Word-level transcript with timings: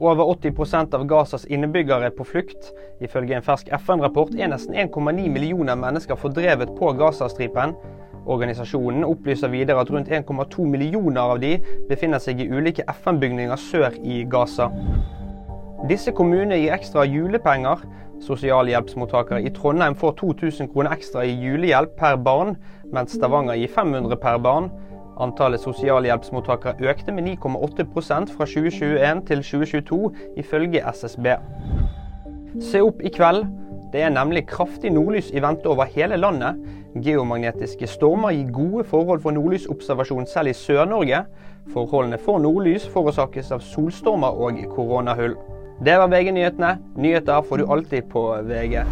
Over 0.00 0.24
80% 0.24 0.94
av 0.94 1.06
Gazas 1.10 1.44
innbyggere 1.50 2.06
er 2.06 2.12
på 2.14 2.22
flukt. 2.24 2.70
Ifølge 3.02 3.34
en 3.34 3.42
fersk 3.42 3.72
FN-rapport 3.80 4.30
er 4.38 4.52
nesten 4.52 4.76
1,9 4.78 5.24
millioner 5.26 5.74
mennesker 5.74 6.14
fordrevet 6.14 6.70
på 6.78 6.92
Gazastripen. 7.00 7.74
Organisasjonen 8.30 9.02
opplyser 9.08 9.50
videre 9.50 9.82
at 9.82 9.90
rundt 9.90 10.12
1,2 10.14 10.66
millioner 10.70 11.34
av 11.34 11.40
de 11.42 11.56
befinner 11.88 12.22
seg 12.22 12.44
i 12.44 12.46
ulike 12.46 12.86
FN-bygninger 13.00 13.58
sør 13.58 13.96
i 13.98 14.22
Gaza. 14.30 14.68
Disse 15.90 16.14
kommunene 16.14 16.60
gir 16.60 16.76
ekstra 16.78 17.02
julepenger. 17.08 17.82
Sosialhjelpsmottakere 18.22 19.42
i 19.42 19.50
Trondheim 19.54 19.98
får 19.98 20.14
2000 20.22 20.70
kroner 20.70 20.94
ekstra 20.94 21.26
i 21.26 21.34
julehjelp 21.42 21.98
per 21.98 22.18
barn, 22.22 22.54
mens 22.94 23.18
Stavanger 23.18 23.58
gir 23.58 23.74
500 23.74 24.18
per 24.22 24.38
barn. 24.46 24.70
Antallet 25.18 25.60
sosialhjelpsmottakere 25.60 26.90
økte 26.90 27.12
med 27.12 27.26
9,8% 27.26 28.34
fra 28.36 28.46
2021 28.46 29.22
til 29.26 29.42
2022, 29.42 30.10
ifølge 30.36 30.82
SSB. 30.94 31.26
Se 32.62 32.82
opp 32.82 33.02
i 33.02 33.10
kveld. 33.14 33.46
Det 33.92 34.02
er 34.04 34.12
nemlig 34.12 34.46
kraftig 34.46 34.92
nordlys 34.92 35.30
i 35.32 35.40
vente 35.42 35.66
over 35.66 35.88
hele 35.88 36.16
landet. 36.16 36.60
Geomagnetiske 37.04 37.86
stormer 37.88 38.36
gir 38.36 38.52
gode 38.52 38.84
forhold 38.84 39.22
for 39.24 39.32
nordlysobservasjon 39.32 40.26
selv 40.26 40.52
i 40.52 40.56
Sør-Norge. 40.56 41.24
Forholdene 41.72 42.18
for 42.18 42.38
nordlys 42.38 42.88
forårsakes 42.92 43.52
av 43.52 43.64
solstormer 43.64 44.38
og 44.44 44.60
koronahull. 44.76 45.36
Det 45.84 45.98
var 45.98 46.10
VG-nyhetene. 46.12 46.76
Nyheter 46.96 47.42
får 47.42 47.62
du 47.62 47.70
alltid 47.72 48.10
på 48.12 48.28
VG. 48.42 48.82